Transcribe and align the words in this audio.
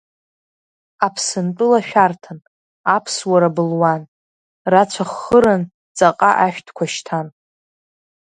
Аԥсынтәыла 1.05 1.79
шәарҭан, 1.87 2.39
Аԥсуара 2.95 3.49
былуан, 3.55 4.01
рацәа 4.71 5.03
ххыран 5.11 5.61
ҵаҟа 5.97 6.31
ашәҭқәа 6.45 6.85
шьҭан. 6.93 7.27